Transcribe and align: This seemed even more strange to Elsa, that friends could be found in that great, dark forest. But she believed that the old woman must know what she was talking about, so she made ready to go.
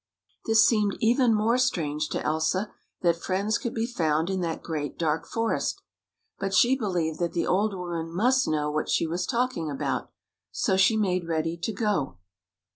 This 0.47 0.65
seemed 0.67 0.97
even 0.99 1.31
more 1.31 1.59
strange 1.59 2.09
to 2.09 2.23
Elsa, 2.25 2.73
that 3.03 3.21
friends 3.21 3.59
could 3.59 3.75
be 3.75 3.85
found 3.85 4.31
in 4.31 4.41
that 4.41 4.63
great, 4.63 4.97
dark 4.97 5.27
forest. 5.27 5.79
But 6.39 6.55
she 6.55 6.75
believed 6.75 7.19
that 7.19 7.33
the 7.33 7.45
old 7.45 7.75
woman 7.75 8.11
must 8.11 8.47
know 8.47 8.71
what 8.71 8.89
she 8.89 9.05
was 9.05 9.27
talking 9.27 9.69
about, 9.69 10.09
so 10.49 10.75
she 10.75 10.97
made 10.97 11.27
ready 11.27 11.55
to 11.57 11.71
go. 11.71 12.17